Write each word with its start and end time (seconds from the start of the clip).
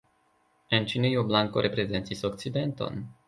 En 0.77 0.87
Ĉinio 0.93 1.25
blanko 1.31 1.63
reprezentis 1.67 2.27
okcidenton. 2.31 2.99